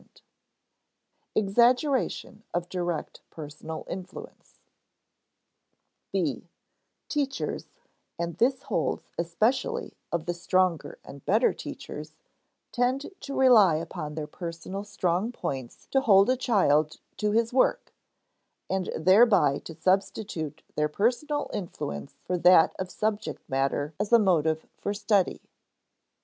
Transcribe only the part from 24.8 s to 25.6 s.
study.